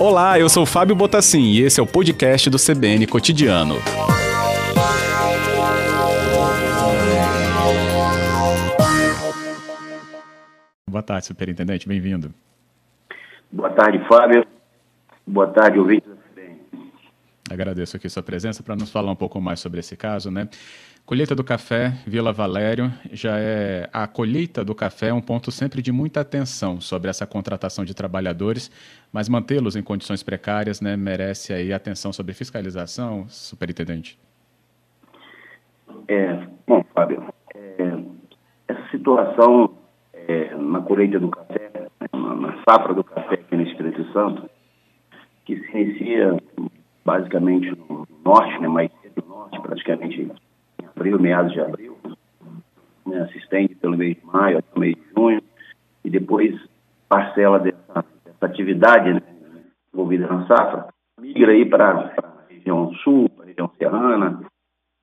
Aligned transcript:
Olá, 0.00 0.38
eu 0.38 0.48
sou 0.48 0.64
Fábio 0.64 0.96
Botassin 0.96 1.42
e 1.42 1.60
esse 1.60 1.78
é 1.80 1.82
o 1.82 1.86
podcast 1.86 2.48
do 2.48 2.56
CBN 2.56 3.06
Cotidiano. 3.06 3.74
Boa 10.88 11.02
tarde, 11.02 11.26
superintendente, 11.26 11.86
bem-vindo. 11.86 12.32
Boa 13.52 13.70
tarde, 13.70 13.98
Fábio. 14.08 14.46
Boa 15.26 15.48
tarde, 15.48 15.78
ouvintes 15.78 16.08
da 16.08 16.16
CBN. 16.16 16.60
Agradeço 17.50 17.96
aqui 17.96 18.08
sua 18.08 18.22
presença 18.22 18.62
para 18.62 18.74
nos 18.74 18.90
falar 18.90 19.12
um 19.12 19.16
pouco 19.16 19.38
mais 19.40 19.60
sobre 19.60 19.80
esse 19.80 19.94
caso, 19.94 20.30
né? 20.30 20.48
Colheita 21.08 21.34
do 21.34 21.42
café, 21.42 21.94
Vila 22.06 22.34
Valério, 22.34 22.92
já 23.10 23.38
é 23.38 23.88
a 23.90 24.06
colheita 24.06 24.62
do 24.62 24.74
café 24.74 25.08
é 25.08 25.14
um 25.14 25.22
ponto 25.22 25.50
sempre 25.50 25.80
de 25.80 25.90
muita 25.90 26.20
atenção 26.20 26.82
sobre 26.82 27.08
essa 27.08 27.26
contratação 27.26 27.82
de 27.82 27.94
trabalhadores, 27.94 28.70
mas 29.10 29.26
mantê-los 29.26 29.74
em 29.74 29.82
condições 29.82 30.22
precárias, 30.22 30.82
né, 30.82 30.98
merece 30.98 31.54
aí 31.54 31.72
atenção 31.72 32.12
sobre 32.12 32.34
fiscalização, 32.34 33.24
superintendente. 33.26 34.18
É, 36.08 36.46
bom, 36.66 36.84
Fábio, 36.94 37.24
é, 37.54 37.98
essa 38.68 38.90
situação 38.90 39.78
é, 40.12 40.54
na 40.56 40.82
colheita 40.82 41.18
do 41.18 41.30
café, 41.30 41.88
na, 42.12 42.34
na 42.34 42.62
safra 42.68 42.92
do 42.92 43.02
café 43.02 43.36
aqui 43.36 43.56
no 43.56 43.62
Espírito 43.62 44.04
Santo, 44.12 44.50
que 45.46 45.58
se 45.58 45.70
inicia 45.70 46.36
basicamente 47.02 47.70
no 47.70 48.06
norte, 48.22 48.60
né, 48.60 48.68
mais 48.68 48.90
no 49.16 49.26
norte, 49.26 49.58
praticamente 49.62 50.30
abril, 50.98 51.18
meados 51.20 51.52
de 51.52 51.60
abril, 51.60 51.96
né, 53.06 53.28
se 53.32 53.38
estende 53.38 53.74
pelo 53.76 53.96
mês 53.96 54.16
de 54.16 54.26
maio 54.26 54.58
até 54.58 54.68
o 54.74 54.80
mês 54.80 54.96
de 54.96 55.02
junho, 55.16 55.40
e 56.04 56.10
depois 56.10 56.58
parcela 57.08 57.60
dessa, 57.60 58.04
dessa 58.24 58.46
atividade 58.46 59.14
né, 59.14 59.22
envolvida 59.94 60.26
na 60.26 60.46
safra, 60.46 60.88
migra 61.20 61.52
aí 61.52 61.64
para 61.64 62.12
a 62.18 62.52
região 62.52 62.92
sul, 62.96 63.28
para 63.30 63.44
a 63.44 63.46
região 63.46 63.70
serrana, 63.78 64.42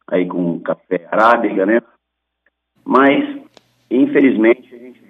aí 0.07 0.27
com 0.27 0.59
café 0.59 1.07
arábica, 1.11 1.65
né? 1.65 1.81
Mas, 2.83 3.41
infelizmente, 3.89 4.75
a 4.75 4.77
gente 4.77 5.01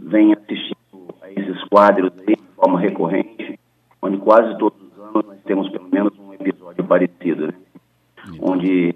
vem 0.00 0.34
assistindo 0.34 1.14
a 1.22 1.30
esses 1.30 1.64
quadros 1.68 2.12
aí 2.26 2.36
de 2.36 2.54
forma 2.54 2.78
recorrente, 2.78 3.58
onde 4.02 4.18
quase 4.18 4.58
todos 4.58 4.78
os 4.82 4.98
anos 4.98 5.24
nós 5.26 5.40
temos 5.44 5.68
pelo 5.70 5.88
menos 5.90 6.18
um 6.18 6.34
episódio 6.34 6.84
parecido, 6.84 7.46
né? 7.46 7.54
Onde 8.40 8.94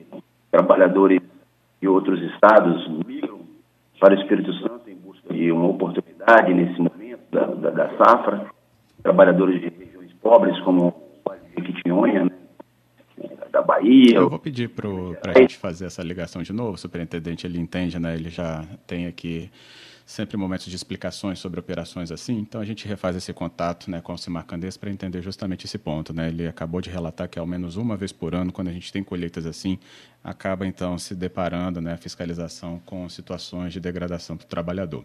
trabalhadores 0.50 1.20
de 1.80 1.88
outros 1.88 2.20
estados 2.32 2.88
migram 3.06 3.40
para 4.00 4.14
o 4.14 4.20
Espírito 4.20 4.52
Santo 4.54 4.88
em 4.88 4.96
busca 4.96 5.32
de 5.32 5.50
uma 5.50 5.68
oportunidade 5.68 6.54
nesse 6.54 6.78
momento 6.80 7.20
da, 7.30 7.46
da, 7.46 7.70
da 7.70 7.96
safra. 7.96 8.46
Trabalhadores 9.02 9.60
de 9.60 9.68
regiões 9.68 10.12
pobres, 10.20 10.58
como 10.60 10.94
Jequitinhonha, 11.56 12.24
né? 12.24 12.30
da 13.50 13.62
Bahia. 13.62 14.16
Eu 14.16 14.28
vou 14.28 14.38
pedir 14.38 14.68
para 14.68 15.32
a 15.32 15.38
gente 15.38 15.56
fazer 15.56 15.86
essa 15.86 16.02
ligação 16.02 16.42
de 16.42 16.52
novo, 16.52 16.72
o 16.72 16.78
superintendente 16.78 17.46
ele 17.46 17.58
entende, 17.58 17.98
né? 17.98 18.14
Ele 18.14 18.28
já 18.28 18.64
tem 18.86 19.06
aqui 19.06 19.50
sempre 20.08 20.38
momentos 20.38 20.64
de 20.64 20.74
explicações 20.74 21.38
sobre 21.38 21.60
operações 21.60 22.10
assim, 22.10 22.38
então 22.38 22.62
a 22.62 22.64
gente 22.64 22.88
refaz 22.88 23.14
esse 23.14 23.30
contato 23.34 23.90
né, 23.90 24.00
com 24.00 24.14
o 24.14 24.16
Cimar 24.16 24.46
Candês 24.46 24.74
para 24.74 24.90
entender 24.90 25.20
justamente 25.20 25.66
esse 25.66 25.76
ponto. 25.76 26.14
Né? 26.14 26.28
Ele 26.28 26.48
acabou 26.48 26.80
de 26.80 26.88
relatar 26.88 27.28
que 27.28 27.38
ao 27.38 27.46
menos 27.46 27.76
uma 27.76 27.94
vez 27.94 28.10
por 28.10 28.34
ano, 28.34 28.50
quando 28.50 28.68
a 28.68 28.72
gente 28.72 28.90
tem 28.90 29.04
colheitas 29.04 29.44
assim, 29.44 29.78
acaba 30.24 30.66
então 30.66 30.96
se 30.96 31.14
deparando 31.14 31.82
né, 31.82 31.92
a 31.92 31.98
fiscalização 31.98 32.80
com 32.86 33.06
situações 33.10 33.70
de 33.74 33.80
degradação 33.80 34.34
do 34.34 34.46
trabalhador. 34.46 35.04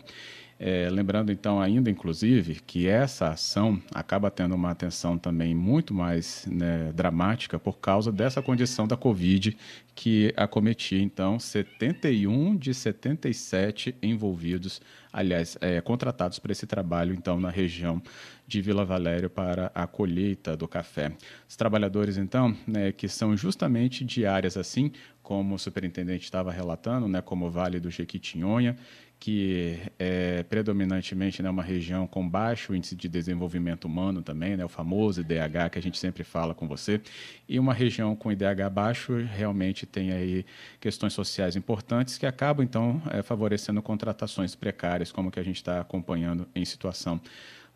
É, 0.66 0.90
lembrando 0.90 1.30
então 1.30 1.60
ainda, 1.60 1.90
inclusive, 1.90 2.62
que 2.66 2.88
essa 2.88 3.32
ação 3.32 3.82
acaba 3.94 4.32
tendo 4.32 4.56
uma 4.56 4.72
atenção 4.72 5.18
também 5.18 5.54
muito 5.54 5.94
mais 5.94 6.48
né, 6.50 6.90
dramática 6.94 7.60
por 7.60 7.80
causa 7.80 8.14
dessa 8.14 8.42
condição 8.42 8.88
da 8.88 8.96
Covid 8.96 9.58
que 9.94 10.34
acometia, 10.38 11.02
então, 11.02 11.38
71 11.38 12.56
de 12.56 12.74
77 12.74 13.94
envolvidos, 14.02 14.82
aliás, 15.12 15.58
é, 15.60 15.82
contratados 15.82 16.40
para 16.40 16.54
esse 16.54 16.66
trabalho, 16.66 17.14
então, 17.14 17.38
na 17.42 17.50
região 17.50 18.02
de 18.48 18.62
Vila 18.62 18.86
Valério 18.86 19.30
para 19.30 19.70
a 19.76 19.86
colheita 19.86 20.56
do 20.56 20.68
café. 20.68 21.12
Os 21.48 21.58
trabalhadores, 21.58 22.16
então, 22.16 22.56
né, 22.66 22.94
que 22.94 23.10
são 23.10 23.36
justamente 23.36 24.06
de 24.06 24.26
áreas 24.26 24.56
assim, 24.56 24.94
como 25.22 25.56
o 25.56 25.60
superintendente 25.60 26.24
estava 26.24 26.54
relatando, 26.54 27.08
né, 27.08 27.22
como 27.22 27.48
o 27.48 27.52
Vale 27.52 27.82
do 27.82 27.92
Jequitinhonha, 27.92 28.78
que 29.24 29.80
é 29.98 30.44
predominantemente 30.44 31.42
né, 31.42 31.50
uma 31.50 31.64
região 31.64 32.06
com 32.06 32.28
baixo 32.28 32.76
índice 32.76 32.94
de 32.94 33.08
desenvolvimento 33.08 33.86
humano 33.86 34.22
também, 34.22 34.58
né, 34.58 34.66
o 34.66 34.68
famoso 34.68 35.22
IDH 35.22 35.70
que 35.72 35.80
a 35.80 35.82
gente 35.82 35.98
sempre 35.98 36.26
fala 36.26 36.54
com 36.54 36.68
você, 36.68 37.00
e 37.48 37.58
uma 37.58 37.74
região 37.74 38.18
com 38.18 38.34
IDH 38.34 38.70
baixo 38.70 39.16
realmente 39.34 39.86
tem 39.86 40.12
aí 40.12 40.46
questões 40.78 41.14
sociais 41.14 41.56
importantes 41.56 42.18
que 42.18 42.26
acabam 42.26 42.66
então 42.66 43.02
é, 43.12 43.22
favorecendo 43.22 43.82
contratações 43.82 44.56
precárias, 44.56 45.10
como 45.10 45.32
que 45.32 45.40
a 45.40 45.44
gente 45.44 45.56
está 45.56 45.80
acompanhando 45.80 46.46
em 46.54 46.66
situação 46.66 47.22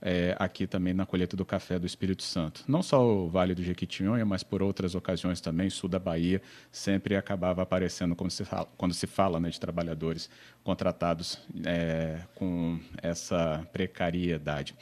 é, 0.01 0.35
aqui 0.37 0.67
também 0.67 0.93
na 0.93 1.05
colheita 1.05 1.35
do 1.35 1.45
café 1.45 1.79
do 1.79 1.85
Espírito 1.85 2.23
Santo. 2.23 2.63
Não 2.67 2.81
só 2.81 3.03
o 3.03 3.27
Vale 3.27 3.55
do 3.55 3.63
Jequitinhonha, 3.63 4.25
mas 4.25 4.43
por 4.43 4.61
outras 4.61 4.95
ocasiões 4.95 5.41
também, 5.41 5.69
sul 5.69 5.89
da 5.89 5.99
Bahia, 5.99 6.41
sempre 6.71 7.15
acabava 7.15 7.61
aparecendo 7.61 8.15
quando 8.15 8.31
se 8.31 8.45
fala, 8.45 8.67
quando 8.77 8.93
se 8.93 9.07
fala 9.07 9.39
né, 9.39 9.49
de 9.49 9.59
trabalhadores 9.59 10.29
contratados 10.63 11.43
é, 11.65 12.17
com 12.35 12.79
essa 13.01 13.65
precariedade. 13.73 14.75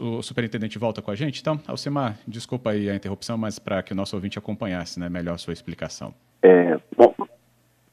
O 0.00 0.20
superintendente 0.22 0.78
volta 0.78 1.00
com 1.00 1.10
a 1.10 1.14
gente? 1.14 1.40
Então, 1.40 1.60
Alcimar, 1.66 2.18
desculpa 2.26 2.70
aí 2.70 2.90
a 2.90 2.94
interrupção, 2.94 3.38
mas 3.38 3.58
para 3.58 3.82
que 3.82 3.92
o 3.92 3.96
nosso 3.96 4.16
ouvinte 4.16 4.38
acompanhasse 4.38 4.98
né, 4.98 5.08
melhor 5.08 5.34
a 5.34 5.38
sua 5.38 5.52
explicação. 5.52 6.12
É, 6.42 6.76
bom, 6.96 7.14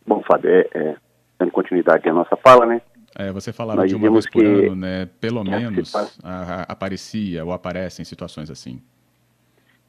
bom, 0.06 0.24
Fábio, 0.24 0.50
é, 0.50 0.68
é, 0.74 0.95
dando 1.38 1.51
continuidade 1.51 2.09
à 2.09 2.13
nossa 2.13 2.35
fala, 2.38 2.66
né? 2.66 2.81
É, 3.19 3.31
você 3.31 3.51
falava 3.51 3.81
Nós 3.81 3.89
de 3.89 3.95
uma 3.95 4.11
vez 4.11 4.29
por 4.29 4.45
ano, 4.45 4.75
né? 4.75 5.07
Pelo 5.19 5.44
menos 5.44 5.95
a, 6.23 6.61
a, 6.61 6.61
aparecia 6.72 7.44
ou 7.44 7.51
aparece 7.51 8.00
em 8.00 8.05
situações 8.05 8.51
assim. 8.51 8.79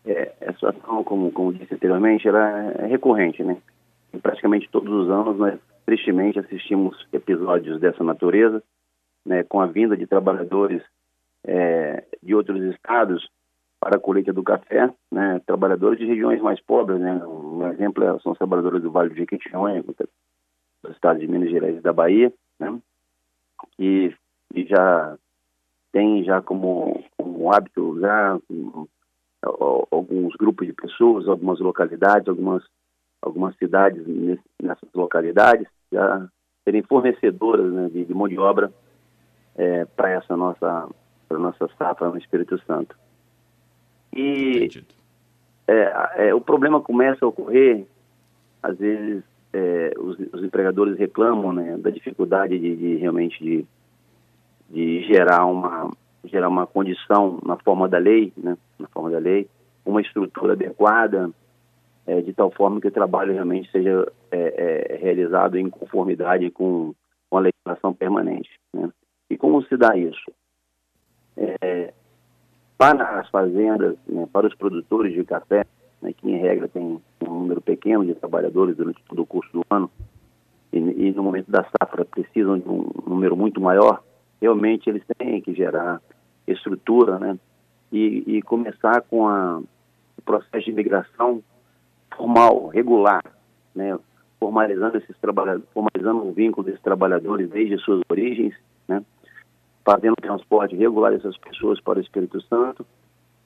É, 0.07 0.33
essa 0.41 0.55
situação, 0.55 1.05
como, 1.05 1.31
como 1.31 1.53
disse 1.53 1.75
anteriormente, 1.75 2.27
ela 2.27 2.73
é 2.79 2.87
recorrente, 2.87 3.45
né? 3.45 3.59
Em 4.15 4.19
praticamente 4.19 4.67
todos 4.71 4.91
os 4.91 5.11
anos 5.11 5.37
nós, 5.37 5.61
tristemente, 5.85 6.39
assistimos 6.39 7.07
episódios 7.13 7.79
dessa 7.79 8.03
natureza, 8.03 8.63
né? 9.27 9.43
Com 9.43 9.61
a 9.61 9.67
vinda 9.67 9.95
de 9.95 10.07
trabalhadores 10.07 10.81
é, 11.45 12.05
de 12.23 12.35
outros 12.35 12.63
estados 12.73 13.29
para 13.79 13.97
a 13.97 14.01
colheita 14.01 14.33
do 14.33 14.43
café, 14.43 14.91
né? 15.13 15.39
Trabalhadores 15.45 15.99
de 15.99 16.07
regiões 16.07 16.41
mais 16.41 16.63
pobres, 16.63 16.99
né? 16.99 17.13
Um 17.27 17.69
exemplo 17.69 18.05
é, 18.05 18.19
são 18.21 18.33
os 18.33 18.39
trabalhadores 18.39 18.81
do 18.81 18.91
Vale 18.91 19.11
do 19.11 19.17
Jequitinhonha, 19.17 19.83
dos 19.83 20.93
estados 20.93 21.21
de 21.21 21.29
Minas 21.29 21.51
Gerais 21.51 21.77
e 21.77 21.83
da 21.83 21.93
Bahia, 21.93 22.33
né? 22.59 22.81
Que, 23.77 24.15
que 24.53 24.67
já 24.67 25.17
tem 25.93 26.25
já 26.25 26.41
como, 26.41 27.05
como 27.17 27.53
hábito 27.53 27.99
já 28.01 28.39
um, 28.51 28.87
alguns 29.91 30.35
grupos 30.37 30.67
de 30.67 30.73
pessoas, 30.73 31.29
algumas 31.29 31.61
localidades, 31.61 32.29
algumas 32.29 32.63
algumas 33.21 33.57
cidades 33.57 34.05
nessas 34.63 34.89
localidades 34.95 35.67
já 35.93 36.29
serem 36.65 36.83
fornecedoras 36.83 37.73
né, 37.73 37.89
de, 37.89 38.05
de, 38.05 38.15
mão 38.15 38.29
de 38.29 38.39
obra 38.39 38.73
é, 39.57 39.85
para 39.85 40.11
essa 40.11 40.37
nossa 40.37 40.89
para 41.29 41.39
nossa 41.39 41.69
safra 41.77 42.09
no 42.09 42.17
Espírito 42.17 42.59
Santo. 42.65 42.97
E 44.15 44.69
é, 45.67 46.29
é, 46.29 46.35
o 46.35 46.41
problema 46.41 46.81
começa 46.81 47.25
a 47.25 47.29
ocorrer 47.29 47.87
às 48.63 48.79
vezes 48.79 49.23
é, 49.53 49.93
os, 49.99 50.19
os, 50.33 50.45
empregadores 50.45 50.99
reclamam 50.99 51.53
né, 51.53 51.77
da 51.79 51.91
dificuldade 51.91 52.59
de, 52.59 52.77
de 52.77 52.97
realmente 52.97 53.43
de, 53.43 53.67
de, 54.69 55.03
gerar 55.05 55.47
uma 55.47 55.91
gerar 56.25 56.49
uma 56.49 56.67
condição 56.67 57.39
na 57.45 57.57
forma 57.57 57.89
da 57.89 57.99
lei, 57.99 58.33
né, 58.37 58.57
na 58.79 58.89
forma 58.89 59.11
da 59.11 59.19
lei, 59.19 59.49
uma 59.85 60.03
estrutura 60.03 60.53
adequada 60.53 61.31
é, 62.07 62.21
de 62.21 62.33
tal 62.33 62.51
forma 62.51 62.81
que 62.81 62.89
o 62.89 62.93
trabalho 62.93 63.33
realmente 63.33 63.71
seja 63.71 64.11
é, 64.31 64.93
é 64.93 64.97
realizado 64.97 65.57
em 65.57 65.71
conformidade 65.71 66.51
com, 66.51 66.95
com 67.31 67.37
a 67.37 67.41
legislação 67.41 67.95
permanente. 67.95 68.51
Né? 68.73 68.91
E 69.31 69.37
como 69.37 69.63
se 69.63 69.77
dá 69.77 69.97
isso? 69.97 70.31
É, 71.37 71.93
para 72.77 73.21
as 73.21 73.29
fazendas, 73.31 73.97
né, 74.07 74.27
para 74.33 74.47
os 74.47 74.55
produtores 74.55 75.15
de 75.15 75.25
café, 75.25 75.65
né, 76.01 76.13
que 76.13 76.31
em 76.31 76.39
regra 76.39 76.69
tem 76.69 76.83
um 76.83 77.01
número 77.27 77.61
pequeno 77.61 78.05
de 78.05 78.15
trabalhadores 78.15 78.77
durante 78.77 79.03
todo 79.09 79.23
o 79.23 79.27
curso 79.27 79.51
do 79.53 79.65
ano, 79.71 79.91
e, 80.73 80.79
e, 80.79 81.13
no 81.13 81.23
momento 81.23 81.51
da 81.51 81.65
safra 81.65 82.05
precisam 82.05 82.59
de 82.59 82.69
um 82.69 82.91
número 83.07 83.37
muito 83.37 83.61
maior, 83.61 84.03
realmente 84.41 84.89
eles 84.89 85.03
têm 85.17 85.41
que 85.41 85.55
gerar 85.55 86.01
estrutura, 86.47 87.19
né, 87.19 87.39
e, 87.91 88.37
e 88.37 88.43
começar 88.43 89.01
com 89.03 89.27
a, 89.27 89.59
o 89.59 90.23
processo 90.25 90.65
de 90.65 90.71
imigração 90.71 91.43
formal, 92.15 92.69
regular, 92.69 93.23
né, 93.75 93.99
formalizando 94.39 94.99
esses 94.99 95.17
trabalhadores, 95.19 95.69
formalizando 95.73 96.27
o 96.27 96.33
vínculo 96.33 96.67
desses 96.67 96.83
trabalhadores 96.83 97.49
desde 97.51 97.79
suas 97.79 98.01
origens, 98.09 98.55
né, 98.87 99.03
fazendo 99.85 100.17
transporte 100.17 100.77
regular 100.77 101.13
dessas 101.13 101.37
pessoas 101.39 101.81
para 101.81 101.99
o 101.99 102.03
Espírito 102.03 102.41
Santo. 102.43 102.87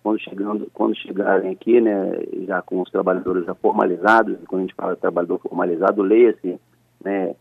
Quando, 0.02 0.20
chegando, 0.20 0.68
quando 0.72 0.96
chegarem 0.96 1.52
aqui, 1.52 1.80
né, 1.80 2.12
já 2.46 2.60
com 2.60 2.80
os 2.80 2.90
trabalhadores 2.90 3.44
já 3.44 3.54
formalizados, 3.54 4.36
quando 4.48 4.62
a 4.62 4.64
gente 4.64 4.74
fala 4.74 4.96
trabalhador 4.96 5.38
formalizado, 5.38 6.02
leia-se 6.02 6.58
né, 7.04 7.36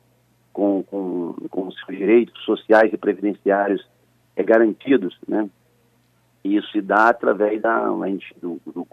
com, 0.53 0.83
com, 0.83 1.33
com 1.49 1.67
os 1.67 1.75
seus 1.83 1.97
direitos 1.97 2.39
sociais 2.43 2.93
e 2.93 2.97
previdenciários 2.97 3.87
é, 4.35 4.43
garantidos, 4.43 5.17
né? 5.27 5.49
E 6.43 6.55
isso 6.55 6.71
se 6.71 6.81
dá 6.81 7.09
através 7.09 7.61
da, 7.61 7.85
do, 8.41 8.59
do, 8.65 8.87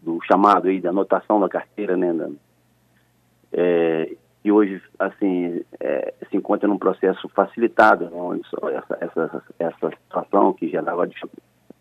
do 0.00 0.20
chamado 0.24 0.68
aí, 0.68 0.80
da 0.80 0.90
anotação 0.90 1.40
da 1.40 1.48
carteira, 1.48 1.96
né? 1.96 2.12
Da, 2.12 2.28
é, 3.52 4.16
e 4.44 4.52
hoje, 4.52 4.82
assim, 4.98 5.64
é, 5.80 6.12
se 6.28 6.36
encontra 6.36 6.68
num 6.68 6.78
processo 6.78 7.28
facilitado, 7.30 8.04
né, 8.04 8.10
onde 8.12 8.42
essa, 8.74 8.98
essa, 9.00 9.42
essa 9.58 9.90
situação 9.90 10.52
que 10.52 10.68
gerava 10.68 11.08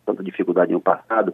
tanta 0.06 0.24
dificuldade 0.24 0.72
no 0.72 0.82
passado, 0.82 1.34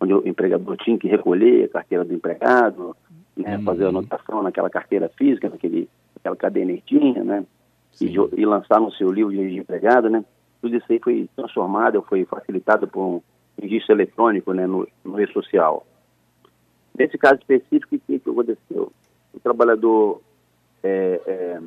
onde 0.00 0.14
o 0.14 0.26
empregador 0.26 0.76
tinha 0.78 0.98
que 0.98 1.08
recolher 1.08 1.64
a 1.64 1.68
carteira 1.68 2.04
do 2.04 2.14
empregado, 2.14 2.96
né, 3.36 3.56
uhum. 3.56 3.64
fazer 3.64 3.84
a 3.84 3.88
anotação 3.88 4.42
naquela 4.42 4.70
carteira 4.70 5.08
física, 5.10 5.48
naquele, 5.48 5.88
naquela 6.16 6.36
cadernetinha, 6.36 7.22
né, 7.22 7.44
e, 8.00 8.06
e, 8.06 8.46
lançar 8.46 8.80
no 8.80 8.92
seu 8.92 9.10
livro 9.10 9.32
de 9.32 9.58
empregado, 9.58 10.08
né, 10.08 10.24
tudo 10.60 10.76
isso 10.76 10.86
aí 10.90 10.98
foi 10.98 11.28
transformado, 11.36 12.02
foi 12.02 12.24
facilitado 12.24 12.88
por 12.88 13.00
um 13.00 13.22
registro 13.60 13.94
eletrônico, 13.94 14.52
né, 14.52 14.66
no, 14.66 14.86
no 15.04 15.20
e-social. 15.20 15.86
Nesse 16.96 17.18
caso 17.18 17.36
específico, 17.36 17.94
o 17.94 17.98
que, 17.98 18.18
que 18.18 18.30
aconteceu? 18.30 18.92
O 19.32 19.40
trabalhador 19.40 20.20
é, 20.82 21.20
é, 21.26 21.60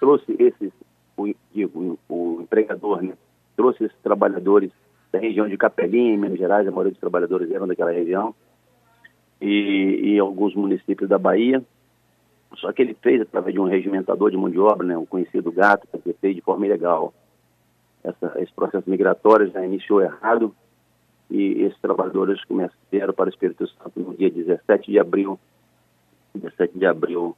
trouxe 0.00 0.36
esses, 0.38 0.72
o, 1.16 1.32
digo, 1.52 1.98
o 2.08 2.40
empregador, 2.42 3.02
né, 3.02 3.14
trouxe 3.56 3.84
esses 3.84 3.96
trabalhadores 4.02 4.70
da 5.16 5.22
região 5.22 5.48
de 5.48 5.56
Capelinha, 5.56 6.16
Minas 6.16 6.38
Gerais, 6.38 6.68
a 6.68 6.70
maioria 6.70 6.92
dos 6.92 7.00
trabalhadores 7.00 7.50
eram 7.50 7.66
daquela 7.66 7.90
região, 7.90 8.34
e, 9.40 10.12
e 10.12 10.18
alguns 10.18 10.54
municípios 10.54 11.08
da 11.08 11.18
Bahia. 11.18 11.62
Só 12.56 12.72
que 12.72 12.82
ele 12.82 12.94
fez 13.02 13.20
através 13.20 13.54
de 13.54 13.60
um 13.60 13.68
regimentador 13.68 14.30
de 14.30 14.36
mão 14.36 14.50
de 14.50 14.58
obra, 14.58 14.86
né, 14.86 14.96
o 14.96 15.06
conhecido 15.06 15.50
gato, 15.50 15.86
que 16.02 16.12
fez 16.14 16.34
de 16.34 16.42
forma 16.42 16.66
ilegal. 16.66 17.12
Essa, 18.04 18.40
esse 18.40 18.52
processo 18.52 18.88
migratório 18.88 19.50
já 19.50 19.64
iniciou 19.64 20.00
errado 20.00 20.54
e 21.30 21.62
esses 21.62 21.80
trabalhadores 21.80 22.42
começaram 22.44 23.12
para 23.14 23.26
o 23.26 23.28
Espírito 23.28 23.66
Santo 23.66 23.98
no 23.98 24.14
dia 24.14 24.30
17 24.30 24.90
de 24.90 24.98
abril. 24.98 25.38
17 26.34 26.78
de 26.78 26.86
abril 26.86 27.36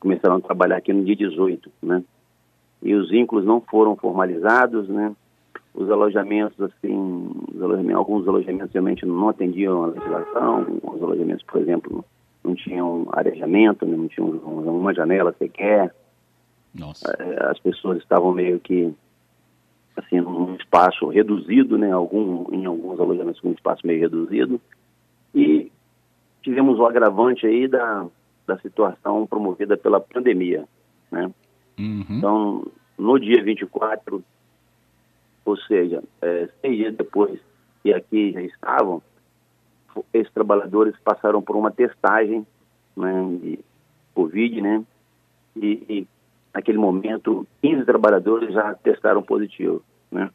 começaram 0.00 0.36
a 0.36 0.40
trabalhar 0.40 0.78
aqui 0.78 0.92
no 0.92 1.04
dia 1.04 1.16
18, 1.16 1.70
né? 1.82 2.02
E 2.82 2.94
os 2.94 3.08
vínculos 3.08 3.46
não 3.46 3.60
foram 3.60 3.96
formalizados, 3.96 4.88
né? 4.88 5.14
Os 5.74 5.90
alojamentos, 5.90 6.60
assim, 6.60 7.30
os 7.52 7.60
alojamentos, 7.60 7.96
alguns 7.96 8.28
alojamentos 8.28 8.72
realmente 8.72 9.04
não 9.04 9.28
atendiam 9.28 9.82
a 9.82 9.86
legislação, 9.88 10.78
os 10.82 11.02
alojamentos, 11.02 11.44
por 11.44 11.60
exemplo, 11.60 12.04
não 12.44 12.54
tinham 12.54 13.08
arejamento, 13.12 13.84
não 13.84 14.06
tinham 14.06 14.28
uma 14.28 14.94
janela 14.94 15.34
sequer. 15.36 15.92
Nossa. 16.74 17.12
É, 17.18 17.50
as 17.50 17.58
pessoas 17.58 17.98
estavam 17.98 18.32
meio 18.32 18.60
que 18.60 18.94
assim, 19.96 20.20
num 20.20 20.54
espaço 20.56 21.06
reduzido, 21.08 21.78
né, 21.78 21.92
algum, 21.92 22.52
em 22.52 22.66
alguns 22.66 22.98
alojamentos 22.98 23.40
com 23.40 23.48
um 23.48 23.52
espaço 23.52 23.86
meio 23.86 24.00
reduzido, 24.00 24.60
e 25.34 25.70
tivemos 26.42 26.78
o 26.78 26.86
agravante 26.86 27.46
aí 27.46 27.68
da, 27.68 28.06
da 28.46 28.58
situação 28.58 29.26
promovida 29.26 29.76
pela 29.76 30.00
pandemia, 30.00 30.64
né. 31.10 31.30
Uhum. 31.78 32.04
Então, 32.10 32.66
no 32.98 33.18
dia 33.18 33.42
24, 33.42 34.22
ou 35.44 35.56
seja, 35.56 36.02
é, 36.22 36.48
seis 36.60 36.76
dias 36.76 36.94
depois 36.96 37.38
que 37.82 37.92
aqui 37.92 38.32
já 38.32 38.42
estavam, 38.42 39.02
esses 40.12 40.32
trabalhadores 40.32 40.94
passaram 41.04 41.42
por 41.42 41.56
uma 41.56 41.70
testagem 41.70 42.46
né, 42.96 43.38
de 43.40 43.58
Covid, 44.14 44.60
né, 44.60 44.84
e, 45.56 45.84
e 45.88 46.08
naquele 46.54 46.78
momento, 46.78 47.46
15 47.60 47.84
trabalhadores 47.84 48.52
já 48.52 48.74
testaram 48.74 49.22
positivo, 49.22 49.82
né? 50.10 50.30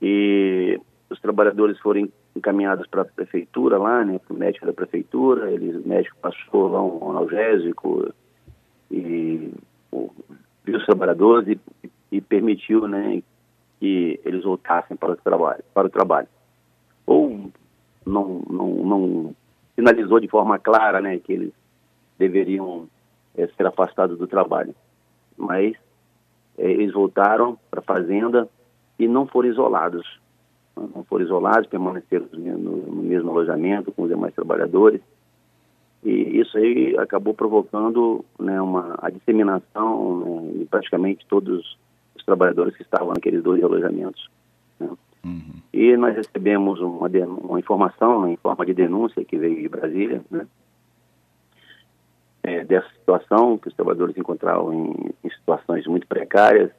E 0.00 0.80
os 1.10 1.20
trabalhadores 1.20 1.78
foram 1.80 2.08
encaminhados 2.34 2.86
para 2.86 3.02
a 3.02 3.04
prefeitura 3.04 3.76
lá, 3.76 4.02
né, 4.04 4.18
para 4.18 4.34
o 4.34 4.38
médico 4.38 4.64
da 4.64 4.72
prefeitura, 4.72 5.50
ele, 5.50 5.76
o 5.76 5.86
médico 5.86 6.16
passou 6.22 6.68
lá 6.68 6.82
um 6.82 7.10
analgésico 7.10 8.10
e 8.90 9.52
viu 10.64 10.78
os 10.78 10.86
trabalhadores 10.86 11.58
e, 11.82 11.90
e, 12.10 12.20
permitiu, 12.20 12.88
né, 12.88 13.22
que 13.80 14.20
eles 14.24 14.44
voltassem 14.44 14.96
para 14.96 15.12
o 15.12 15.16
trabalho, 15.16 15.64
para 15.72 15.86
o 15.86 15.90
trabalho. 15.90 16.28
Ou 17.06 17.50
não, 18.06 18.42
não, 18.48 18.68
não 18.68 19.34
sinalizou 19.74 20.20
de 20.20 20.28
forma 20.28 20.58
clara, 20.58 21.00
né, 21.00 21.18
que 21.18 21.32
eles 21.32 21.52
deveriam 22.18 22.86
é, 23.34 23.46
ser 23.46 23.66
afastados 23.66 24.18
do 24.18 24.26
trabalho. 24.26 24.74
Mas 25.36 25.74
é, 26.58 26.70
eles 26.70 26.92
voltaram 26.92 27.58
para 27.70 27.80
a 27.80 27.82
fazenda 27.82 28.46
e 28.98 29.08
não 29.08 29.26
foram 29.26 29.48
isolados. 29.48 30.20
Não 30.76 31.02
foram 31.04 31.24
isolados, 31.24 31.66
permaneceram 31.66 32.26
no, 32.32 32.76
no 32.76 33.02
mesmo 33.02 33.30
alojamento 33.30 33.90
com 33.92 34.02
os 34.02 34.08
demais 34.08 34.34
trabalhadores. 34.34 35.00
E 36.04 36.40
isso 36.40 36.56
aí 36.56 36.96
acabou 36.98 37.34
provocando 37.34 38.24
né, 38.38 38.60
uma, 38.60 38.98
a 39.00 39.10
disseminação 39.10 40.18
né, 40.18 40.58
de 40.58 40.64
praticamente 40.66 41.26
todos 41.26 41.60
os 41.60 41.78
trabalhadores 42.30 42.76
que 42.76 42.82
estavam 42.82 43.08
naqueles 43.08 43.42
dois 43.42 43.62
alojamentos. 43.62 44.30
Né. 44.78 44.88
Uhum. 45.24 45.60
E 45.72 45.96
nós 45.96 46.14
recebemos 46.14 46.80
uma, 46.80 47.08
uma 47.08 47.58
informação 47.58 48.28
em 48.28 48.36
forma 48.36 48.64
de 48.64 48.72
denúncia 48.72 49.24
que 49.24 49.36
veio 49.36 49.60
de 49.60 49.68
Brasília, 49.68 50.22
né, 50.30 50.46
é, 52.42 52.64
dessa 52.64 52.88
situação, 52.90 53.58
que 53.58 53.68
os 53.68 53.74
trabalhadores 53.74 54.16
encontravam 54.16 54.72
em, 54.72 55.10
em 55.24 55.30
situações 55.30 55.86
muito 55.86 56.06
precárias 56.06 56.70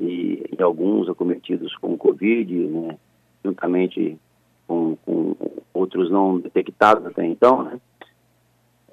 e, 0.00 0.44
e, 0.56 0.62
alguns 0.62 1.08
acometidos 1.08 1.76
com 1.76 1.98
Covid, 1.98 2.54
né, 2.54 2.96
juntamente 3.44 4.18
com, 4.66 4.96
com, 5.04 5.36
outros 5.74 6.10
não 6.10 6.38
detectados 6.38 7.04
até 7.04 7.26
então, 7.26 7.64
né, 7.64 7.80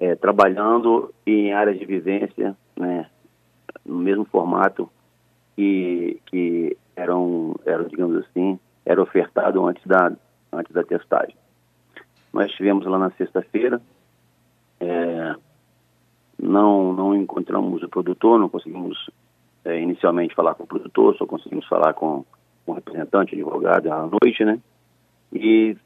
é, 0.00 0.14
trabalhando 0.16 1.14
em 1.24 1.52
áreas 1.52 1.78
de 1.78 1.86
vivência, 1.86 2.56
né, 2.76 3.06
no 3.86 3.98
mesmo 3.98 4.24
formato 4.24 4.90
que, 5.56 6.20
que 6.26 6.76
eram, 6.96 7.54
eram, 7.64 7.84
digamos 7.88 8.24
assim, 8.24 8.58
era 8.84 9.02
ofertado 9.02 9.66
antes 9.66 9.86
da, 9.86 10.12
antes 10.52 10.72
da 10.72 10.82
testagem. 10.82 11.36
Nós 12.32 12.50
estivemos 12.50 12.86
lá 12.86 12.98
na 12.98 13.10
sexta-feira, 13.12 13.80
é, 14.80 15.34
não, 16.40 16.92
não 16.92 17.14
encontramos 17.14 17.82
o 17.82 17.88
produtor, 17.88 18.38
não 18.38 18.48
conseguimos 18.48 19.10
é, 19.64 19.80
inicialmente 19.80 20.34
falar 20.34 20.54
com 20.54 20.64
o 20.64 20.66
produtor, 20.66 21.16
só 21.16 21.26
conseguimos 21.26 21.66
falar 21.66 21.94
com, 21.94 22.24
com 22.64 22.72
o 22.72 22.74
representante, 22.74 23.34
advogado 23.34 23.92
à 23.92 24.08
noite, 24.08 24.44
né? 24.44 24.58
E 25.32 25.76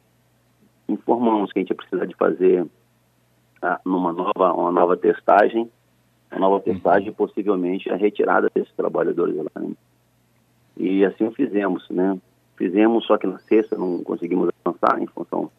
informamos 0.89 1.53
que 1.53 1.59
a 1.59 1.63
gente 1.63 1.71
ia 1.71 1.77
precisar 1.77 2.07
de 2.07 2.15
fazer 2.15 2.67
ah, 3.61 3.81
numa 3.85 4.13
nova, 4.13 4.53
uma 4.55 4.73
nova 4.73 4.97
testagem, 4.97 5.71
uma 6.31 6.41
nova 6.41 6.61
testagem 6.61 7.13
possivelmente 7.13 7.91
a 7.91 7.97
retirada 7.97 8.51
desses 8.55 8.73
trabalhadores 8.75 9.37
lá. 9.37 9.63
Né? 9.63 9.73
E 10.77 11.05
assim 11.05 11.25
o 11.25 11.33
fizemos, 11.33 11.89
né? 11.89 12.19
Fizemos, 12.57 13.07
só 13.07 13.17
que 13.17 13.27
na 13.27 13.39
sexta 13.41 13.77
não 13.77 14.03
conseguimos 14.03 14.51
avançar 14.65 15.01
em 15.03 15.07
função, 15.07 15.51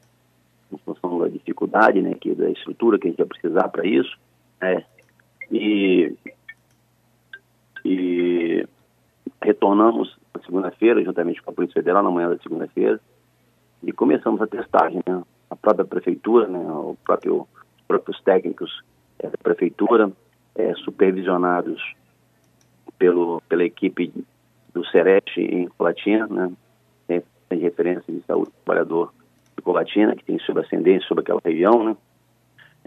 em 0.71 0.77
função 0.77 1.19
da 1.19 1.27
dificuldade, 1.27 2.01
né? 2.01 2.13
Que 2.15 2.35
da 2.35 2.49
estrutura 2.49 2.99
que 2.99 3.07
a 3.07 3.09
gente 3.09 3.19
ia 3.19 3.25
precisar 3.25 3.67
para 3.69 3.85
isso. 3.85 4.17
É. 4.61 4.83
E, 5.51 6.13
e 7.85 8.67
retornamos 9.41 10.17
na 10.35 10.41
segunda-feira, 10.43 11.03
juntamente 11.03 11.41
com 11.41 11.51
a 11.51 11.53
Polícia 11.53 11.75
Federal, 11.75 12.03
na 12.03 12.11
manhã 12.11 12.29
da 12.29 12.37
segunda-feira, 12.39 12.99
e 13.83 13.91
começamos 13.91 14.41
a 14.41 14.47
testagem, 14.47 15.01
né? 15.07 15.23
A 15.49 15.55
própria 15.55 15.85
prefeitura, 15.85 16.47
né? 16.47 16.59
O 16.59 16.97
próprio, 17.03 17.47
os 17.77 17.83
próprios 17.87 18.21
técnicos 18.21 18.83
é, 19.19 19.29
da 19.29 19.37
prefeitura, 19.37 20.11
é, 20.57 20.73
supervisionados 20.75 21.81
pelo, 22.97 23.41
pela 23.47 23.63
equipe 23.63 24.11
do 24.73 24.85
Serete 24.87 25.39
em 25.39 25.67
Colatina, 25.67 26.27
né? 26.27 26.51
Tem, 27.07 27.23
tem 27.47 27.59
referência 27.59 28.13
de 28.13 28.21
saúde 28.23 28.51
do 28.51 28.63
trabalhador 28.65 29.13
de 29.55 29.61
Colatina, 29.61 30.15
que 30.15 30.25
tem 30.25 30.37
ascendência 30.59 31.07
sobre 31.07 31.21
aquela 31.21 31.41
região, 31.43 31.83
né? 31.83 31.97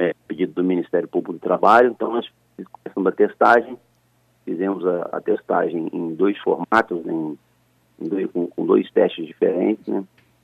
é, 0.00 0.14
pedido 0.26 0.54
do 0.54 0.64
Ministério 0.64 1.06
Público 1.06 1.34
do 1.34 1.38
Trabalho. 1.38 1.90
Então, 1.90 2.12
nós 2.12 2.26
começamos 2.72 3.06
a 3.06 3.12
testagem, 3.12 3.76
fizemos 4.46 4.86
a, 4.86 5.02
a 5.12 5.20
testagem 5.20 5.88
em 5.92 6.14
dois 6.14 6.38
formatos, 6.38 7.04
né, 7.04 7.12
em, 7.12 7.38
em 8.00 8.08
dois, 8.08 8.30
com, 8.30 8.46
com, 8.46 8.64
dois 8.64 8.90
testes 8.90 9.26
diferentes. 9.26 9.86
Né? 9.86 10.02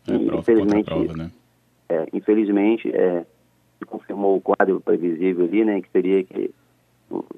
É, 0.08 0.14
e, 0.14 0.26
prova 0.26 0.40
infelizmente, 0.40 0.84
prova, 0.84 1.12
né? 1.14 1.30
é, 1.88 2.06
infelizmente, 2.12 2.94
é, 2.94 3.24
se 3.78 3.84
confirmou 3.86 4.36
o 4.36 4.40
quadro 4.42 4.78
previsível 4.80 5.46
ali, 5.46 5.64
né, 5.64 5.80
que 5.80 5.90
seria 5.90 6.22
que, 6.22 6.50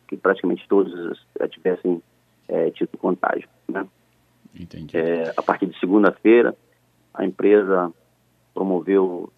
que 0.08 0.16
praticamente 0.16 0.66
todos 0.66 1.22
tivessem 1.50 2.02
é, 2.48 2.70
tido 2.70 2.96
contágio. 2.96 3.48
Né? 3.68 3.86
É, 4.94 5.32
a 5.36 5.42
partir 5.42 5.66
de 5.66 5.78
segunda-feira, 5.78 6.56
a 7.12 7.24
empresa 7.24 7.92
promoveu, 8.54 9.30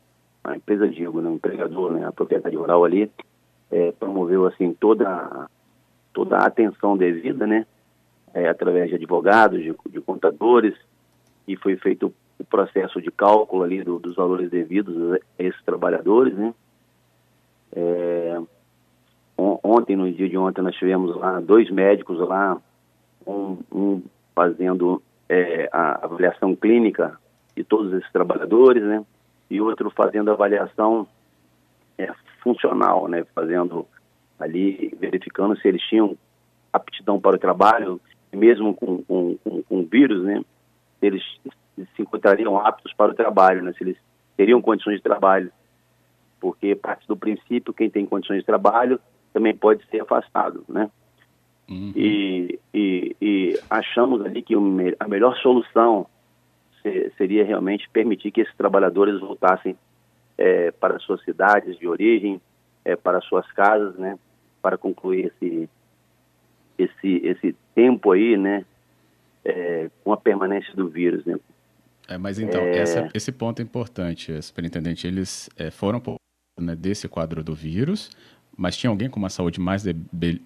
a 0.44 0.56
empresa 0.56 0.88
digo, 0.88 1.20
né, 1.20 1.28
o 1.28 1.34
empregador, 1.34 1.92
né, 1.92 2.06
a 2.06 2.12
propriedade 2.12 2.56
rural 2.56 2.84
ali, 2.84 3.10
é, 3.70 3.92
promoveu 3.92 4.46
assim 4.46 4.72
toda 4.72 5.48
toda 6.12 6.38
a 6.38 6.46
atenção 6.46 6.96
devida, 6.96 7.46
né, 7.46 7.66
é, 8.32 8.48
através 8.48 8.88
de 8.88 8.96
advogados, 8.96 9.60
de, 9.60 9.74
de, 9.88 10.00
contadores, 10.00 10.74
e 11.46 11.56
foi 11.56 11.76
feito 11.76 12.12
o 12.38 12.44
processo 12.44 13.00
de 13.00 13.10
cálculo 13.10 13.62
ali 13.62 13.82
do, 13.82 13.98
dos 13.98 14.16
valores 14.16 14.50
devidos 14.50 15.14
a 15.14 15.18
esses 15.38 15.62
trabalhadores, 15.62 16.36
né. 16.36 16.54
É, 17.72 18.40
ontem, 19.80 19.96
no 19.96 20.10
dia 20.12 20.28
de 20.28 20.36
ontem, 20.36 20.62
nós 20.62 20.76
tivemos 20.76 21.16
lá 21.16 21.40
dois 21.40 21.70
médicos 21.70 22.18
lá, 22.18 22.60
um, 23.26 23.58
um 23.72 24.02
fazendo 24.34 25.02
é, 25.28 25.68
a 25.72 26.04
avaliação 26.04 26.54
clínica 26.54 27.18
de 27.56 27.64
todos 27.64 27.92
esses 27.92 28.10
trabalhadores, 28.12 28.82
né, 28.82 29.04
e 29.50 29.60
outro 29.60 29.90
fazendo 29.90 30.30
avaliação 30.30 31.06
é, 31.98 32.12
funcional, 32.42 33.08
né, 33.08 33.24
fazendo 33.34 33.86
ali, 34.38 34.94
verificando 34.98 35.58
se 35.58 35.66
eles 35.66 35.82
tinham 35.82 36.16
aptidão 36.72 37.20
para 37.20 37.36
o 37.36 37.38
trabalho, 37.38 38.00
mesmo 38.32 38.74
com, 38.74 39.02
com, 39.02 39.36
com, 39.42 39.62
com 39.62 39.84
vírus, 39.84 40.22
né, 40.22 40.42
eles 41.02 41.22
se 41.76 42.02
encontrariam 42.02 42.58
aptos 42.58 42.92
para 42.92 43.12
o 43.12 43.14
trabalho, 43.14 43.62
né, 43.62 43.72
se 43.72 43.82
eles 43.82 43.96
teriam 44.36 44.62
condições 44.62 44.96
de 44.96 45.02
trabalho, 45.02 45.50
porque 46.40 46.74
parte 46.74 47.06
do 47.06 47.16
princípio, 47.16 47.74
quem 47.74 47.90
tem 47.90 48.06
condições 48.06 48.38
de 48.38 48.46
trabalho 48.46 48.98
também 49.32 49.56
pode 49.56 49.84
ser 49.86 50.02
afastado, 50.02 50.64
né. 50.68 50.90
Uhum. 51.68 51.92
E, 51.94 52.58
e, 52.74 53.16
e, 53.22 53.60
achamos 53.70 54.24
ali 54.24 54.42
que 54.42 54.54
a 54.98 55.06
melhor 55.06 55.36
solução 55.36 56.06
seria 57.16 57.44
realmente 57.44 57.88
permitir 57.90 58.32
que 58.32 58.40
esses 58.40 58.56
trabalhadores 58.56 59.20
voltassem 59.20 59.76
é, 60.36 60.70
para 60.72 60.98
suas 60.98 61.22
cidades 61.22 61.78
de 61.78 61.86
origem, 61.86 62.40
é, 62.84 62.96
para 62.96 63.20
suas 63.20 63.46
casas, 63.52 63.94
né, 63.96 64.18
para 64.60 64.76
concluir 64.76 65.26
esse 65.26 65.68
esse 66.78 67.20
esse 67.22 67.56
tempo 67.74 68.10
aí, 68.10 68.36
né, 68.36 68.64
é, 69.44 69.90
com 70.02 70.12
a 70.12 70.16
permanência 70.16 70.74
do 70.74 70.88
vírus, 70.88 71.24
né. 71.24 71.38
É, 72.08 72.18
mas 72.18 72.40
então 72.40 72.60
é. 72.60 72.78
essa, 72.78 73.08
esse 73.14 73.30
ponto 73.30 73.60
é 73.60 73.62
importante, 73.62 74.42
superintendente. 74.42 75.06
Eles 75.06 75.48
é, 75.56 75.70
foram 75.70 76.02
né, 76.58 76.74
desse 76.74 77.06
quadro 77.08 77.44
do 77.44 77.54
vírus, 77.54 78.10
mas 78.60 78.76
tinha 78.76 78.90
alguém 78.90 79.08
com 79.08 79.18
uma 79.18 79.30
saúde 79.30 79.58
mais 79.58 79.82
de, 79.82 79.94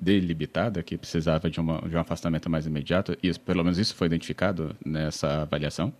delimitada 0.00 0.84
que 0.84 0.96
precisava 0.96 1.50
de, 1.50 1.58
uma, 1.58 1.80
de 1.80 1.96
um 1.96 1.98
afastamento 1.98 2.48
mais 2.48 2.64
imediato? 2.64 3.16
E 3.20 3.36
pelo 3.36 3.64
menos 3.64 3.76
isso 3.76 3.96
foi 3.96 4.06
identificado 4.06 4.70
nessa 4.86 5.42
avaliação? 5.42 5.92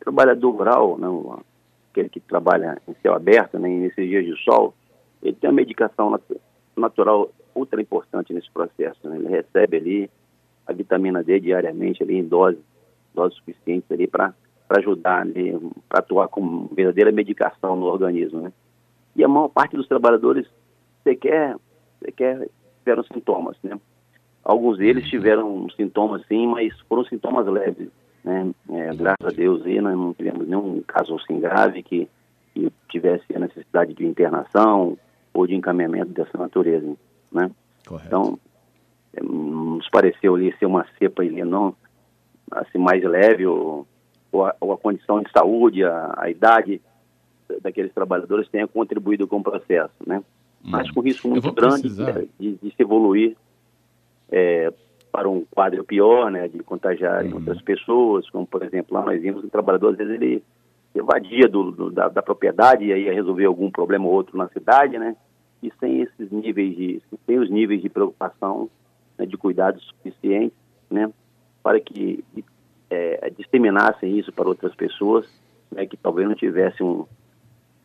Trabalhador 0.00 0.50
rural, 0.50 0.98
não, 0.98 1.40
aquele 1.92 2.08
que 2.08 2.18
trabalha 2.18 2.76
em 2.88 2.94
céu 3.00 3.14
aberto, 3.14 3.56
né, 3.56 3.68
nesses 3.68 4.04
dias 4.04 4.24
de 4.24 4.36
sol, 4.42 4.74
ele 5.22 5.36
tem 5.36 5.48
uma 5.48 5.54
medicação 5.54 6.20
natural 6.76 7.30
ultra 7.54 7.80
importante 7.80 8.34
nesse 8.34 8.50
processo. 8.50 9.08
Né? 9.08 9.18
Ele 9.18 9.28
recebe 9.28 9.76
ali 9.76 10.10
a 10.66 10.72
vitamina 10.72 11.22
D 11.22 11.38
diariamente 11.38 12.02
ali 12.02 12.16
em 12.16 12.24
doses, 12.24 12.58
doses 13.14 13.38
suficientes 13.38 13.88
ali 13.92 14.08
para 14.08 14.34
ajudar, 14.70 15.24
para 15.88 16.00
atuar 16.00 16.26
como 16.26 16.68
verdadeira 16.74 17.12
medicação 17.12 17.76
no 17.76 17.86
organismo. 17.86 18.40
Né? 18.40 18.52
E 19.14 19.22
a 19.22 19.28
maior 19.28 19.50
parte 19.50 19.76
dos 19.76 19.86
trabalhadores 19.86 20.48
sequer, 21.02 21.56
sequer 22.04 22.48
tiveram 22.78 23.04
sintomas. 23.04 23.56
Né? 23.62 23.78
Alguns 24.44 24.78
deles 24.78 25.08
tiveram 25.08 25.68
sintomas 25.70 26.22
sim, 26.26 26.46
mas 26.46 26.78
foram 26.88 27.04
sintomas 27.04 27.46
leves. 27.46 27.88
Né? 28.24 28.50
É, 28.70 28.94
graças 28.94 29.26
a 29.26 29.30
Deus 29.30 29.64
aí 29.66 29.80
nós 29.80 29.96
não 29.96 30.14
tivemos 30.14 30.46
nenhum 30.46 30.82
caso 30.86 31.16
assim 31.16 31.40
grave 31.40 31.82
que, 31.82 32.08
que 32.54 32.72
tivesse 32.88 33.24
a 33.34 33.38
necessidade 33.38 33.94
de 33.94 34.06
internação 34.06 34.96
ou 35.34 35.46
de 35.46 35.54
encaminhamento 35.54 36.12
dessa 36.12 36.36
natureza, 36.38 36.94
né? 37.32 37.50
Correto. 37.86 38.06
Então, 38.06 38.38
é, 39.14 39.22
nos 39.22 39.88
pareceu 39.88 40.34
ali 40.34 40.54
ser 40.58 40.66
uma 40.66 40.86
cepa 40.98 41.22
ali 41.22 41.42
não 41.42 41.74
assim 42.50 42.78
mais 42.78 43.02
leve 43.02 43.46
ou, 43.46 43.86
ou, 44.30 44.44
a, 44.44 44.54
ou 44.60 44.72
a 44.72 44.78
condição 44.78 45.22
de 45.22 45.30
saúde, 45.30 45.84
a, 45.84 46.14
a, 46.16 46.30
idade 46.30 46.80
daqueles 47.62 47.92
trabalhadores 47.92 48.48
tenha 48.48 48.68
contribuído 48.68 49.26
com 49.26 49.38
o 49.38 49.42
processo, 49.42 49.94
né? 50.06 50.22
Mas 50.62 50.88
hum. 50.88 50.94
com 50.94 51.00
risco 51.00 51.28
muito 51.28 51.52
grande 51.52 51.88
de, 52.38 52.56
de, 52.56 52.70
se 52.70 52.82
evoluir 52.82 53.36
é, 54.30 54.72
para 55.10 55.28
um 55.28 55.44
quadro 55.50 55.84
pior, 55.84 56.30
né, 56.30 56.48
de 56.48 56.60
contagiar 56.60 57.24
uhum. 57.24 57.34
outras 57.34 57.60
pessoas, 57.60 58.28
como 58.30 58.46
por 58.46 58.62
exemplo 58.62 58.94
lá 58.94 59.04
nós 59.04 59.20
vimos 59.20 59.44
um 59.44 59.48
trabalhador 59.48 59.90
às 59.90 59.98
vezes 59.98 60.14
ele 60.14 60.42
evadia 60.94 61.48
do, 61.48 61.70
do 61.70 61.90
da, 61.90 62.08
da, 62.08 62.22
propriedade 62.22 62.84
e 62.84 62.92
aí 62.92 63.04
ia 63.04 63.12
resolver 63.12 63.44
algum 63.44 63.70
problema 63.70 64.06
ou 64.06 64.12
outro 64.12 64.36
na 64.38 64.48
cidade, 64.48 64.98
né, 64.98 65.16
e 65.62 65.72
sem 65.78 66.02
esses 66.02 66.30
níveis 66.30 66.76
de 66.76 67.02
sem 67.26 67.38
os 67.38 67.50
níveis 67.50 67.82
de 67.82 67.88
preocupação, 67.88 68.70
né, 69.18 69.26
de 69.26 69.36
cuidados 69.36 69.82
suficientes, 69.84 70.56
né, 70.90 71.10
para 71.62 71.80
que 71.80 72.24
é, 72.88 73.30
disseminassem 73.36 74.18
isso 74.18 74.32
para 74.32 74.48
outras 74.48 74.74
pessoas, 74.74 75.26
né, 75.70 75.86
que 75.86 75.96
talvez 75.96 76.28
não 76.28 76.34
tivessem 76.34 76.86
um, 76.86 77.06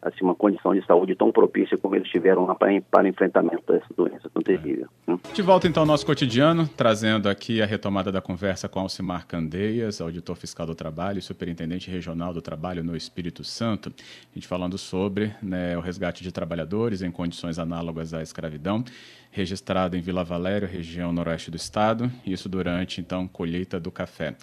assim, 0.01 0.19
uma 0.21 0.35
condição 0.35 0.73
de 0.73 0.85
saúde 0.85 1.15
tão 1.15 1.31
propícia 1.31 1.77
como 1.77 1.95
eles 1.95 2.09
tiveram 2.09 2.45
lá 2.45 2.55
para, 2.55 3.07
enfrentamento 3.07 3.63
dessa 3.67 3.87
doença 3.95 4.29
tão 4.29 4.41
terrível. 4.41 4.87
Né? 5.07 5.17
De 5.33 5.41
volta 5.41 5.67
então 5.67 5.83
ao 5.83 5.87
nosso 5.87 6.05
cotidiano, 6.05 6.67
trazendo 6.67 7.27
aqui 7.27 7.61
a 7.61 7.65
retomada 7.65 8.11
da 8.11 8.21
conversa 8.21 8.69
com 8.69 8.79
Alcimar 8.79 9.25
Candeias, 9.25 9.99
auditor 9.99 10.35
fiscal 10.35 10.65
do 10.65 10.75
trabalho 10.75 11.19
e 11.19 11.21
superintendente 11.21 11.89
regional 11.89 12.33
do 12.33 12.41
trabalho 12.41 12.83
no 12.83 12.95
Espírito 12.95 13.43
Santo. 13.43 13.91
A 14.31 14.35
gente 14.35 14.47
falando 14.47 14.77
sobre 14.77 15.33
né, 15.41 15.77
o 15.77 15.81
resgate 15.81 16.23
de 16.23 16.31
trabalhadores 16.31 17.01
em 17.01 17.11
condições 17.11 17.57
análogas 17.57 18.13
à 18.13 18.21
escravidão, 18.21 18.83
registrado 19.31 19.97
em 19.97 20.01
Vila 20.01 20.23
Valério, 20.23 20.67
região 20.67 21.11
noroeste 21.11 21.51
do 21.51 21.57
estado, 21.57 22.11
isso 22.25 22.47
durante 22.47 23.01
então 23.01 23.27
colheita 23.27 23.79
do 23.79 23.91
café. 23.91 24.35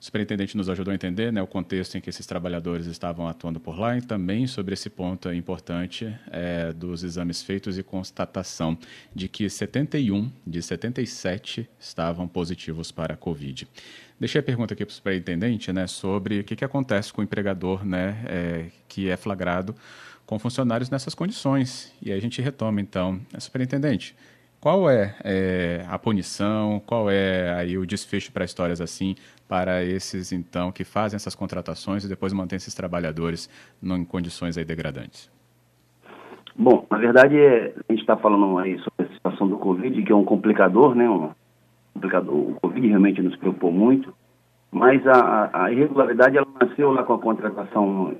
O 0.00 0.04
superintendente 0.04 0.56
nos 0.56 0.70
ajudou 0.70 0.92
a 0.92 0.94
entender 0.94 1.30
né, 1.30 1.42
o 1.42 1.46
contexto 1.46 1.94
em 1.98 2.00
que 2.00 2.08
esses 2.08 2.24
trabalhadores 2.24 2.86
estavam 2.86 3.28
atuando 3.28 3.60
por 3.60 3.78
lá 3.78 3.98
e 3.98 4.00
também 4.00 4.46
sobre 4.46 4.72
esse 4.72 4.88
ponto 4.88 5.30
importante 5.30 6.18
é, 6.30 6.72
dos 6.72 7.04
exames 7.04 7.42
feitos 7.42 7.76
e 7.76 7.82
constatação 7.82 8.78
de 9.14 9.28
que 9.28 9.50
71 9.50 10.32
de 10.46 10.62
77 10.62 11.68
estavam 11.78 12.26
positivos 12.26 12.90
para 12.90 13.12
a 13.12 13.16
Covid. 13.16 13.68
Deixei 14.18 14.38
a 14.38 14.42
pergunta 14.42 14.72
aqui 14.72 14.86
para 14.86 14.92
o 14.92 14.94
superintendente 14.94 15.70
né, 15.70 15.86
sobre 15.86 16.40
o 16.40 16.44
que, 16.44 16.56
que 16.56 16.64
acontece 16.64 17.12
com 17.12 17.20
o 17.20 17.24
empregador 17.24 17.84
né, 17.84 18.24
é, 18.26 18.66
que 18.88 19.10
é 19.10 19.18
flagrado 19.18 19.74
com 20.24 20.38
funcionários 20.38 20.88
nessas 20.88 21.14
condições. 21.14 21.92
E 22.00 22.10
aí 22.10 22.16
a 22.16 22.22
gente 22.22 22.40
retoma, 22.40 22.80
então, 22.80 23.20
superintendente, 23.38 24.16
qual 24.60 24.90
é, 24.90 25.14
é, 25.24 25.86
a 25.88 25.98
punição? 25.98 26.82
Qual 26.84 27.10
é 27.10 27.54
aí 27.54 27.78
o 27.78 27.86
desfecho 27.86 28.30
para 28.30 28.44
histórias 28.44 28.80
assim 28.80 29.14
para 29.48 29.82
esses 29.82 30.32
então 30.32 30.70
que 30.70 30.84
fazem 30.84 31.16
essas 31.16 31.34
contratações 31.34 32.04
e 32.04 32.08
depois 32.08 32.32
mantêm 32.32 32.58
esses 32.58 32.74
trabalhadores 32.74 33.48
em 33.82 34.04
condições 34.04 34.58
aí 34.58 34.64
degradantes? 34.64 35.30
Bom, 36.54 36.86
na 36.90 36.98
verdade 36.98 37.38
é, 37.38 37.74
a 37.88 37.92
gente 37.92 38.02
está 38.02 38.16
falando 38.16 38.58
aí 38.58 38.78
sobre 38.80 39.10
a 39.10 39.14
situação 39.14 39.48
do 39.48 39.56
Covid, 39.56 40.02
que 40.02 40.12
é 40.12 40.14
um 40.14 40.24
complicador, 40.24 40.94
né? 40.94 41.08
Um 41.08 41.30
complicador. 41.94 42.36
O 42.36 42.60
Covid 42.60 42.86
realmente 42.86 43.22
nos 43.22 43.36
preocupou 43.36 43.72
muito, 43.72 44.12
mas 44.70 45.04
a, 45.06 45.50
a 45.64 45.72
irregularidade 45.72 46.36
ela 46.36 46.46
nasceu 46.60 46.92
lá 46.92 47.02
com 47.02 47.14
a 47.14 47.18
contratação, 47.18 48.14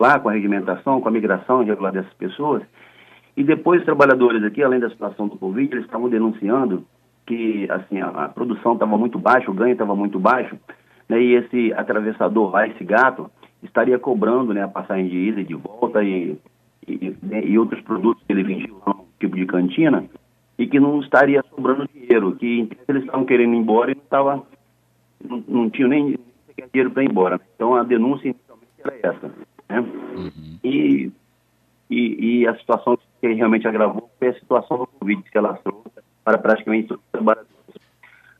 lá 0.00 0.18
com 0.18 0.28
a 0.28 0.32
regimentação, 0.32 1.00
com 1.00 1.08
a 1.08 1.12
migração 1.12 1.62
irregular 1.62 1.92
dessas 1.92 2.14
pessoas 2.14 2.64
e 3.36 3.44
depois 3.44 3.80
os 3.80 3.84
trabalhadores 3.84 4.42
aqui, 4.42 4.62
além 4.62 4.80
da 4.80 4.90
situação 4.90 5.28
do 5.28 5.36
Covid, 5.36 5.72
eles 5.72 5.84
estavam 5.84 6.08
denunciando 6.08 6.84
que 7.26 7.66
assim 7.70 8.00
a, 8.00 8.08
a 8.08 8.28
produção 8.28 8.74
estava 8.74 8.96
muito 8.96 9.18
baixa, 9.18 9.50
o 9.50 9.54
ganho 9.54 9.72
estava 9.72 9.94
muito 9.94 10.18
baixo, 10.18 10.56
né, 11.08 11.20
e 11.20 11.34
esse 11.34 11.72
atravessador 11.74 12.50
lá, 12.50 12.66
esse 12.66 12.84
gato, 12.84 13.30
estaria 13.62 13.98
cobrando 13.98 14.54
né, 14.54 14.62
a 14.62 14.68
passagem 14.68 15.08
de 15.08 15.16
ida 15.16 15.40
e 15.40 15.44
de 15.44 15.54
volta 15.54 16.02
e, 16.02 16.38
e, 16.86 17.16
né, 17.22 17.44
e 17.44 17.58
outros 17.58 17.80
produtos 17.82 18.22
que 18.24 18.32
ele 18.32 18.44
vendia 18.44 18.72
lá 18.86 18.94
no 18.94 19.06
tipo 19.18 19.36
de 19.36 19.46
cantina, 19.46 20.04
e 20.58 20.66
que 20.66 20.80
não 20.80 21.00
estaria 21.00 21.44
sobrando 21.50 21.88
dinheiro, 21.92 22.34
que 22.36 22.68
eles 22.88 23.02
estavam 23.02 23.26
querendo 23.26 23.54
ir 23.54 23.58
embora 23.58 23.90
e 23.90 23.94
não 23.94 24.02
estava 24.02 24.42
não, 25.22 25.44
não 25.46 25.70
tinham 25.70 25.88
nem 25.88 26.18
dinheiro 26.72 26.90
para 26.90 27.02
ir 27.02 27.10
embora. 27.10 27.40
Então 27.54 27.74
a 27.74 27.82
denúncia 27.82 28.28
inicialmente 28.28 28.72
era 28.78 28.98
essa. 29.02 29.32
Né? 29.68 29.80
Uhum. 29.80 30.58
E, 30.64 31.12
e, 31.90 32.40
e, 32.40 32.46
a 32.46 32.54
situação 32.56 32.98
que 33.28 33.34
realmente 33.34 33.66
agravou 33.66 34.10
foi 34.18 34.28
a 34.28 34.34
situação 34.34 34.78
do 34.78 34.86
Covid 34.86 35.22
que 35.22 35.38
ela 35.38 35.54
trouxe 35.54 35.90
para 36.24 36.38
praticamente 36.38 36.88
todos 36.88 37.04
os 37.04 37.10
trabalhadores. 37.10 37.56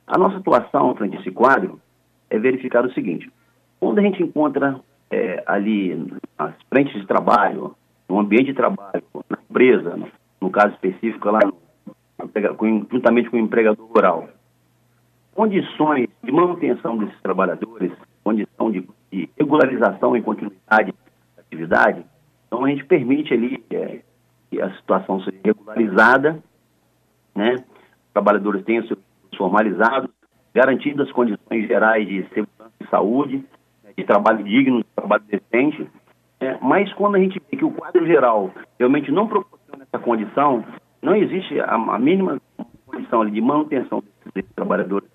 A 0.07 0.19
nossa 0.19 0.37
atuação 0.38 0.95
frente 0.95 1.16
a 1.16 1.21
esse 1.21 1.31
quadro 1.31 1.81
é 2.31 2.38
verificar 2.38 2.85
o 2.85 2.93
seguinte: 2.93 3.31
quando 3.81 3.99
a 3.99 4.02
gente 4.02 4.23
encontra 4.23 4.81
é, 5.11 5.43
ali 5.47 6.07
as 6.38 6.55
frentes 6.69 7.00
de 7.00 7.07
trabalho, 7.07 7.75
no 8.09 8.19
ambiente 8.21 8.47
de 8.47 8.55
trabalho, 8.55 9.02
na 9.28 9.38
empresa, 9.50 9.97
no, 9.97 10.09
no 10.40 10.50
caso 10.50 10.75
específico 10.75 11.31
lá, 11.31 11.40
no, 11.45 11.57
juntamente 12.90 13.31
com 13.31 13.37
o 13.37 13.40
empregador 13.40 13.87
rural, 13.87 14.28
condições 15.35 16.09
de 16.23 16.33
manutenção 16.33 16.97
desses 16.97 17.21
trabalhadores, 17.21 17.93
condição 18.25 18.71
de, 18.71 18.88
de 19.12 19.28
regularização 19.38 20.16
e 20.16 20.23
continuidade 20.23 20.93
da 21.37 21.43
atividade, 21.43 22.05
então 22.47 22.64
a 22.64 22.69
gente 22.69 22.85
permite 22.85 23.35
ali 23.35 23.62
é, 23.71 24.00
que 24.57 24.63
a 24.63 24.71
situação 24.77 25.21
seja 25.21 25.39
regularizada, 25.45 26.43
né? 27.35 27.55
Os 27.57 28.13
trabalhadores 28.13 28.65
tenham 28.65 28.87
seus 28.87 28.99
formalizados, 29.37 30.11
garantidas 30.55 31.07
as 31.07 31.13
condições 31.13 31.67
gerais 31.67 32.09
de 32.09 32.23
segurança 32.29 32.73
e 32.81 32.87
saúde, 32.87 33.45
né, 33.85 33.91
de 33.97 34.05
trabalho 34.05 34.43
digno, 34.43 34.79
de 34.79 34.87
trabalho 34.97 35.25
decente. 35.25 35.87
É, 36.41 36.57
mas 36.63 36.91
quando 36.95 37.17
a 37.17 37.19
gente 37.19 37.41
vê 37.51 37.57
que 37.59 37.65
o 37.65 37.71
quadro 37.71 38.07
geral 38.07 38.51
realmente 38.79 39.13
não 39.13 39.29
proporciona 39.29 39.85
essa 39.85 40.03
condição, 40.03 40.65
não 41.03 41.15
existe 41.15 41.61
a, 41.61 41.75
a 41.75 41.99
mínima 41.99 42.41
condição 42.87 43.29
de 43.29 43.41
manutenção 43.41 44.01
desses, 44.01 44.33
desses 44.33 44.53
trabalhadores, 44.55 45.09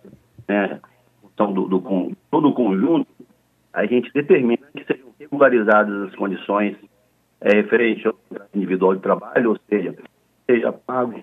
né, 0.47 0.79
então, 1.33 1.51
do, 1.51 1.67
do, 1.67 1.81
com, 1.81 2.11
todo 2.29 2.49
o 2.49 2.53
conjunto, 2.53 3.07
a 3.73 3.85
gente 3.87 4.11
determina 4.13 4.67
que 4.75 4.83
sejam 4.85 5.07
regularizadas 5.19 6.09
as 6.09 6.15
condições 6.15 6.77
é, 7.41 7.55
referentes 7.55 8.05
ao 8.05 8.15
individual 8.53 8.95
de 8.95 9.01
trabalho, 9.01 9.49
ou 9.49 9.59
seja, 9.67 9.95
seja 10.45 10.71
pago 10.71 11.21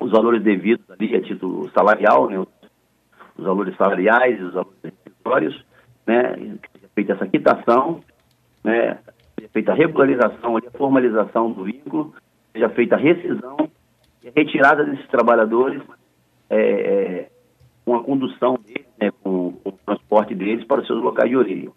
os 0.00 0.10
valores 0.10 0.42
devidos 0.42 0.88
ali 0.90 1.16
a 1.16 1.22
título 1.22 1.68
salarial, 1.70 2.28
né, 2.28 2.38
os 2.38 3.44
valores 3.44 3.76
salariais 3.76 4.38
e 4.38 4.42
os 4.42 4.54
valores 4.54 4.78
rescisórios, 4.82 5.64
né, 6.06 6.34
seja 6.36 6.88
feita 6.94 7.12
essa 7.14 7.26
quitação, 7.26 8.00
né, 8.62 8.98
seja 9.34 9.48
feita 9.52 9.72
a 9.72 9.74
regularização, 9.74 10.56
a 10.56 10.70
formalização 10.76 11.50
do 11.50 11.64
vínculo, 11.64 12.14
seja 12.52 12.68
feita 12.70 12.94
a 12.94 12.98
rescisão 12.98 13.70
e 14.22 14.28
a 14.28 14.32
retirada 14.34 14.84
desses 14.84 15.06
trabalhadores 15.08 15.82
é, 16.48 16.60
é, 16.60 17.30
com 17.84 17.96
a 17.96 18.02
condução 18.02 18.58
deles, 18.64 18.86
né, 19.00 19.10
com, 19.22 19.52
com, 19.52 19.70
o 19.70 19.72
transporte 19.72 20.34
deles 20.34 20.64
para 20.64 20.80
os 20.80 20.86
seus 20.86 21.02
locais 21.02 21.28
de 21.28 21.36
origem. 21.36 21.70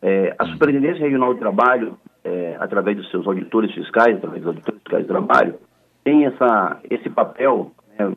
É, 0.00 0.34
a 0.38 0.46
Superintendência 0.46 1.04
Regional 1.04 1.34
do 1.34 1.38
Trabalho, 1.38 1.98
é, 2.24 2.56
através 2.58 2.96
dos 2.96 3.10
seus 3.10 3.26
auditores 3.26 3.72
fiscais, 3.72 4.16
através 4.16 4.42
dos 4.42 4.48
auditores 4.48 4.80
fiscais 4.82 5.06
do 5.06 5.08
trabalho, 5.08 5.58
tem 6.04 6.26
essa, 6.26 6.80
esse 6.90 7.08
papel 7.10 7.72
né, 7.98 8.12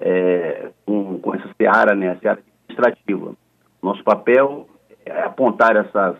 é, 0.00 0.70
com, 0.86 1.18
com 1.18 1.34
essa 1.34 1.48
seara, 1.56 1.94
né, 1.94 2.10
a 2.10 2.16
seara 2.18 2.40
administrativa. 2.40 3.34
Nosso 3.82 4.02
papel 4.04 4.68
é 5.04 5.22
apontar 5.22 5.76
essas, 5.76 6.16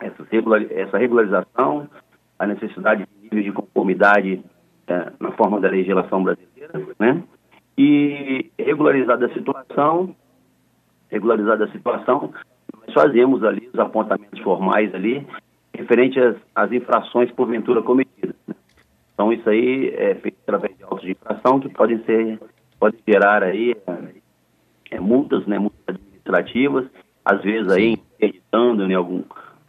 essas 0.00 0.28
regular, 0.28 0.62
essa 0.70 0.98
regularização, 0.98 1.88
a 2.38 2.46
necessidade 2.46 3.06
de 3.06 3.22
nível 3.22 3.42
de 3.42 3.52
conformidade 3.52 4.42
é, 4.86 5.12
na 5.20 5.32
forma 5.32 5.60
da 5.60 5.68
legislação 5.68 6.22
brasileira, 6.22 6.72
né? 6.98 7.22
E 7.76 8.50
regularizada 8.58 9.26
a 9.26 9.32
situação, 9.32 10.14
regularizada 11.10 11.64
a 11.64 11.72
situação, 11.72 12.32
nós 12.80 12.92
fazemos 12.92 13.42
ali 13.42 13.68
os 13.72 13.78
apontamentos 13.78 14.38
formais 14.40 14.94
ali, 14.94 15.26
referente 15.76 16.18
às, 16.20 16.36
às 16.54 16.72
infrações 16.72 17.30
porventura 17.32 17.82
cometidas. 17.82 18.36
Né? 18.46 18.54
Então 19.12 19.32
isso 19.32 19.48
aí 19.48 19.88
é 19.96 20.14
feito 20.16 20.38
através 20.42 20.76
de 20.76 20.84
autos 20.84 21.02
de 21.02 21.12
infração 21.12 21.60
que 21.60 21.68
podem 21.68 22.02
ser 22.04 22.38
pode 22.78 22.98
gerar 23.06 23.42
aí 23.42 23.74
é, 24.90 25.00
multas, 25.00 25.46
né, 25.46 25.58
multas 25.58 25.80
administrativas, 25.88 26.86
às 27.24 27.42
vezes 27.42 27.72
aí 27.72 27.92
interditando 27.92 28.86
né, 28.86 28.94
algum 28.94 29.22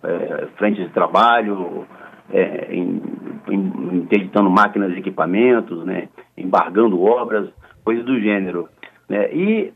é, 0.03 0.47
frente 0.57 0.83
de 0.83 0.89
trabalho, 0.89 1.87
é, 2.29 2.73
em, 2.73 3.01
em, 3.49 3.97
interditando 3.97 4.49
máquinas 4.49 4.91
e 4.93 4.99
equipamentos, 4.99 5.85
né, 5.85 6.09
embargando 6.37 7.01
obras, 7.01 7.49
coisas 7.83 8.05
do 8.05 8.19
gênero. 8.19 8.67
Né, 9.07 9.33
e 9.33 9.73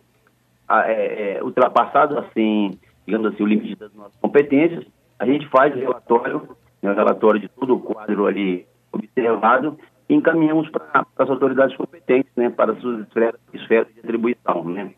a, 0.67 0.91
é, 0.91 1.37
é, 1.37 1.43
ultrapassado 1.43 2.17
assim, 2.19 2.77
digamos 3.05 3.33
assim, 3.33 3.43
o 3.43 3.47
limite 3.47 3.75
das 3.75 3.93
nossas 3.93 4.15
competências, 4.19 4.85
a 5.19 5.25
gente 5.25 5.47
faz 5.49 5.75
o 5.75 5.79
relatório, 5.79 6.57
né, 6.81 6.91
o 6.91 6.95
relatório 6.95 7.41
de 7.41 7.49
todo 7.49 7.75
o 7.75 7.79
quadro 7.79 8.25
ali 8.25 8.65
observado 8.91 9.77
e 10.07 10.15
encaminhamos 10.15 10.69
para 10.69 11.05
as 11.17 11.29
autoridades 11.29 11.75
competentes, 11.75 12.31
né, 12.35 12.49
para 12.49 12.71
as 12.71 12.79
suas 12.79 13.05
esferas, 13.05 13.39
esferas 13.53 13.93
de 13.93 13.99
atribuição, 13.99 14.63
né. 14.63 14.91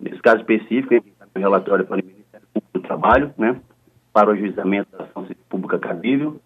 Nesse 0.00 0.20
caso 0.22 0.38
específico, 0.38 0.94
a 0.94 0.96
gente 0.96 1.12
o 1.32 1.38
relatório 1.38 1.86
para 1.86 2.00
o 2.00 2.04
Ministério 2.04 2.46
Público 2.52 2.78
do 2.78 2.80
Trabalho, 2.80 3.34
né, 3.38 3.60
para 4.12 4.30
o 4.30 4.32
ajuizamento 4.32 4.90
da 4.96 5.04
ação 5.04 5.26
pública 5.48 5.78
cabível. 5.78 6.40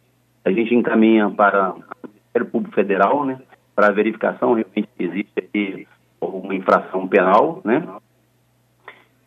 A 0.45 0.51
gente 0.51 0.75
encaminha 0.75 1.31
para 1.31 1.73
o 1.73 2.09
Ministério 2.09 2.51
Público 2.51 2.75
Federal, 2.75 3.25
né, 3.25 3.41
para 3.75 3.89
a 3.89 3.93
verificação 3.93 4.55
realmente 4.55 4.89
se 4.97 5.03
existe 5.03 5.33
aí 5.55 5.87
uma 6.21 6.55
infração 6.55 7.09
penal, 7.09 7.63
né, 7.65 7.87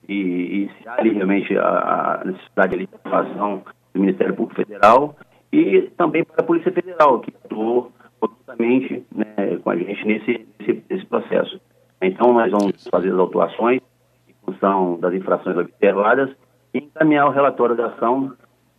e, 0.08 0.13
e 0.13 0.71
se 0.78 0.88
há 0.88 1.00
ali 1.00 1.13
realmente 1.13 1.58
a, 1.58 2.21
a 2.21 2.26
necessidade 2.26 2.78
de 2.78 2.89
atuação 2.93 3.63
do 3.97 4.01
Ministério 4.01 4.36
Público 4.36 4.62
Federal 4.62 5.15
e 5.51 5.81
também 5.97 6.23
para 6.23 6.41
a 6.41 6.43
Polícia 6.43 6.71
Federal, 6.71 7.19
que 7.19 7.33
atuou 7.43 7.91
conjuntamente 8.19 9.05
né, 9.13 9.57
com 9.63 9.69
a 9.69 9.75
gente 9.75 10.05
nesse, 10.05 10.47
nesse, 10.60 10.83
nesse, 10.89 11.05
processo. 11.05 11.60
Então, 12.01 12.33
nós 12.33 12.51
vamos 12.51 12.88
fazer 12.89 13.12
as 13.12 13.19
autuações 13.19 13.81
em 14.27 14.33
função 14.45 14.99
das 14.99 15.13
infrações 15.13 15.57
observadas 15.57 16.29
e 16.73 16.79
encaminhar 16.79 17.27
o 17.27 17.31
relatório 17.31 17.75
da 17.75 17.88
ação 17.88 18.33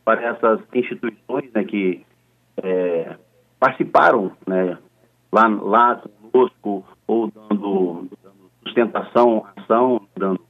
para 0.05 0.23
essas 0.23 0.61
instituições 0.73 1.51
né, 1.53 1.65
que 1.65 2.05
é, 2.63 3.17
participaram 3.59 4.33
né, 4.47 4.79
lá, 5.33 5.49
lá 5.49 6.03
conosco 6.31 6.85
ou 7.07 7.31
dando, 7.31 8.09
dando 8.23 8.51
sustentação 8.63 9.45
à 9.45 9.61
ação, 9.63 10.01
dando 10.17 10.41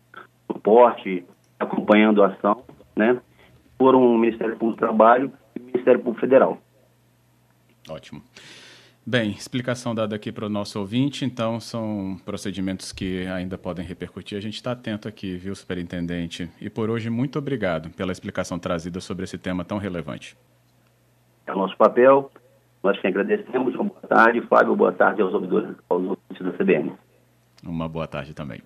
suporte, 0.47 1.25
acompanhando 1.59 2.23
a 2.23 2.29
ação, 2.29 2.65
né, 2.97 3.21
foram 3.79 4.03
o 4.03 4.19
Ministério 4.19 4.57
Público 4.57 4.81
do 4.81 4.87
Trabalho 4.87 5.33
e 5.57 5.61
o 5.61 5.65
Ministério 5.65 6.01
Público 6.01 6.21
Federal. 6.21 6.59
Ótimo. 7.89 8.23
Bem, 9.07 9.31
explicação 9.31 9.95
dada 9.95 10.15
aqui 10.15 10.31
para 10.31 10.45
o 10.45 10.51
nosso 10.51 10.79
ouvinte, 10.79 11.25
então 11.25 11.59
são 11.59 12.21
procedimentos 12.27 12.93
que 12.93 13.27
ainda 13.27 13.57
podem 13.57 13.83
repercutir. 13.83 14.37
A 14.37 14.41
gente 14.43 14.57
está 14.57 14.73
atento 14.73 15.09
aqui, 15.09 15.35
viu, 15.37 15.55
superintendente? 15.55 16.51
E 16.61 16.69
por 16.69 16.91
hoje, 16.91 17.09
muito 17.09 17.39
obrigado 17.39 17.89
pela 17.89 18.13
explicação 18.13 18.59
trazida 18.59 19.01
sobre 19.01 19.25
esse 19.25 19.39
tema 19.39 19.65
tão 19.65 19.79
relevante. 19.79 20.37
É 21.47 21.53
o 21.55 21.57
nosso 21.57 21.75
papel, 21.79 22.31
nós 22.83 23.01
que 23.01 23.07
agradecemos. 23.07 23.75
Uma 23.77 23.85
boa 23.85 24.07
tarde, 24.07 24.43
Fábio, 24.43 24.77
boa 24.77 24.93
tarde 24.93 25.23
aos 25.23 25.33
ouvintes 25.33 26.43
da 26.43 26.53
CBN. 26.53 26.93
Uma 27.65 27.89
boa 27.89 28.07
tarde 28.07 28.35
também. 28.35 28.61